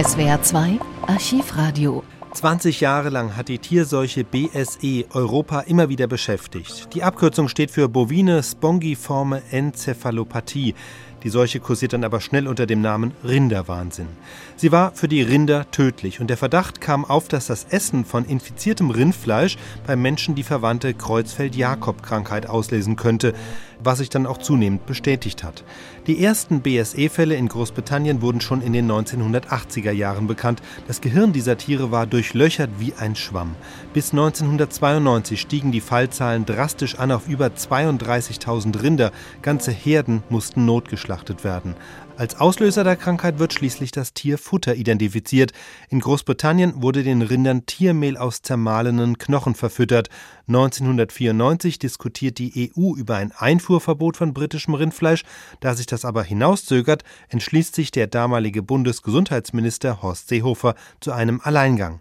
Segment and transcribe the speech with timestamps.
[0.00, 6.94] SWR 2 Archivradio 20 Jahre lang hat die Tierseuche BSE Europa immer wieder beschäftigt.
[6.94, 10.76] Die Abkürzung steht für bovine spongiforme Enzephalopathie.
[11.24, 14.06] Die Seuche kursiert dann aber schnell unter dem Namen Rinderwahnsinn.
[14.54, 18.24] Sie war für die Rinder tödlich und der Verdacht kam auf, dass das Essen von
[18.24, 23.34] infiziertem Rindfleisch beim Menschen die verwandte Kreuzfeld-Jakob-Krankheit auslesen könnte,
[23.82, 25.64] was sich dann auch zunehmend bestätigt hat.
[26.06, 30.62] Die ersten BSE-Fälle in Großbritannien wurden schon in den 1980er Jahren bekannt.
[30.86, 33.54] Das Gehirn dieser Tiere war durchlöchert wie ein Schwamm.
[33.92, 39.12] Bis 1992 stiegen die Fallzahlen drastisch an auf über 32.000 Rinder.
[39.42, 41.74] Ganze Herden mussten notgeschlachtet werden.
[42.18, 45.52] Als Auslöser der Krankheit wird schließlich das Tierfutter identifiziert.
[45.88, 50.08] In Großbritannien wurde den Rindern Tiermehl aus zermahlenen Knochen verfüttert.
[50.48, 55.22] 1994 diskutiert die EU über ein Einfuhrverbot von britischem Rindfleisch.
[55.60, 62.00] Da sich das aber hinauszögert, entschließt sich der damalige Bundesgesundheitsminister Horst Seehofer zu einem Alleingang.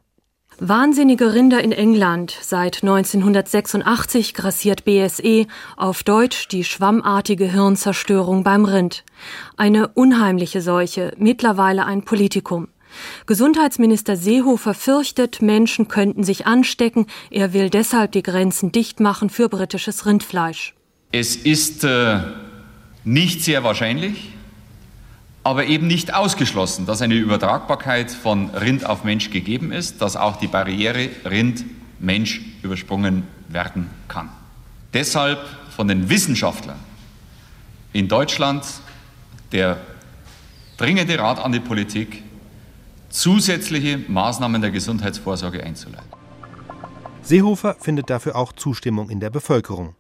[0.60, 2.36] Wahnsinnige Rinder in England.
[2.42, 9.04] Seit 1986 grassiert BSE, auf Deutsch die schwammartige Hirnzerstörung beim Rind.
[9.56, 12.70] Eine unheimliche Seuche, mittlerweile ein Politikum.
[13.28, 17.06] Gesundheitsminister Seehofer fürchtet, Menschen könnten sich anstecken.
[17.30, 20.74] Er will deshalb die Grenzen dicht machen für britisches Rindfleisch.
[21.12, 22.20] Es ist äh,
[23.04, 24.34] nicht sehr wahrscheinlich,
[25.48, 30.36] aber eben nicht ausgeschlossen, dass eine Übertragbarkeit von Rind auf Mensch gegeben ist, dass auch
[30.36, 34.28] die Barriere Rind-Mensch übersprungen werden kann.
[34.94, 35.40] Deshalb
[35.74, 36.78] von den Wissenschaftlern
[37.94, 38.66] in Deutschland
[39.54, 39.78] der
[40.76, 42.24] dringende Rat an die Politik,
[43.10, 46.12] zusätzliche Maßnahmen der Gesundheitsvorsorge einzuleiten.
[47.22, 49.96] Seehofer findet dafür auch Zustimmung in der Bevölkerung.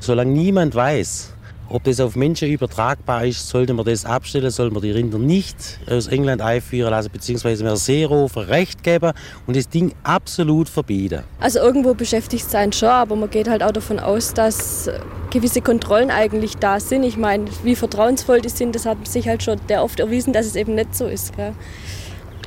[0.00, 1.32] Solange niemand weiß,
[1.72, 5.56] ob das auf Menschen übertragbar ist, sollte man das abstellen, soll man die Rinder nicht
[5.88, 9.12] aus England einführen lassen, beziehungsweise mehr Seehofer Recht geben
[9.46, 11.22] und das Ding absolut verbieten.
[11.40, 14.90] Also irgendwo beschäftigt es einen schon, aber man geht halt auch davon aus, dass
[15.30, 17.04] gewisse Kontrollen eigentlich da sind.
[17.04, 20.46] Ich meine, wie vertrauensvoll die sind, das hat sich halt schon der oft erwiesen, dass
[20.46, 21.34] es eben nicht so ist.
[21.36, 21.54] Gell?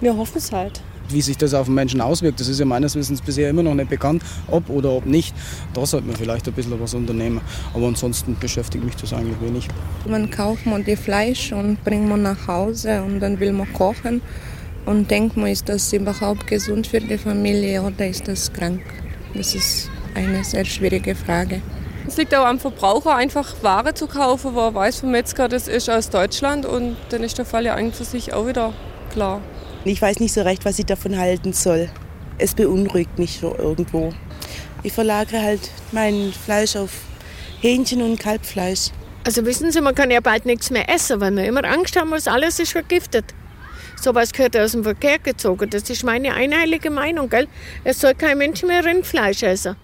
[0.01, 0.81] Wir hoffen es halt.
[1.09, 3.75] Wie sich das auf den Menschen auswirkt, das ist ja meines Wissens bisher immer noch
[3.75, 5.33] nicht bekannt, ob oder ob nicht.
[5.73, 7.41] Da sollte man vielleicht ein bisschen was unternehmen.
[7.73, 9.67] Aber ansonsten beschäftigt mich das eigentlich wenig.
[10.07, 14.21] Man kauft man die Fleisch und bringt man nach Hause und dann will man kochen
[14.85, 18.81] und denkt man, ist das überhaupt gesund für die Familie oder ist das krank?
[19.33, 21.61] Das ist eine sehr schwierige Frage.
[22.07, 25.67] Es liegt auch am Verbraucher, einfach Ware zu kaufen, wo er weiß vom Metzger, das
[25.67, 28.73] ist aus Deutschland und dann ist der Fall ja eigentlich für sich auch wieder
[29.11, 29.41] klar.
[29.85, 31.89] Ich weiß nicht so recht, was ich davon halten soll.
[32.39, 34.11] Es beunruhigt mich so irgendwo.
[34.81, 36.89] Ich verlagere halt mein Fleisch auf
[37.61, 38.89] Hähnchen und Kalbfleisch.
[39.23, 42.09] Also wissen Sie, man kann ja bald nichts mehr essen, weil wir immer Angst haben,
[42.09, 43.25] dass alles ist vergiftet.
[44.01, 45.69] Sowas gehört aus dem Verkehr gezogen.
[45.69, 47.47] Das ist meine einheilige Meinung, gell?
[47.83, 49.75] Es soll kein Mensch mehr Rindfleisch essen.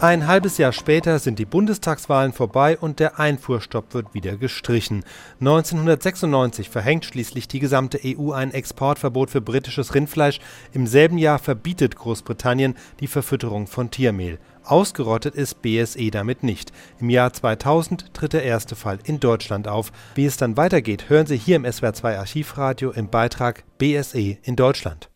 [0.00, 5.02] Ein halbes Jahr später sind die Bundestagswahlen vorbei und der Einfuhrstopp wird wieder gestrichen.
[5.40, 10.38] 1996 verhängt schließlich die gesamte EU ein Exportverbot für britisches Rindfleisch.
[10.72, 14.38] Im selben Jahr verbietet Großbritannien die Verfütterung von Tiermehl.
[14.62, 16.70] Ausgerottet ist BSE damit nicht.
[17.00, 19.90] Im Jahr 2000 tritt der erste Fall in Deutschland auf.
[20.14, 25.10] Wie es dann weitergeht, hören Sie hier im SWR2 Archivradio im Beitrag BSE in Deutschland.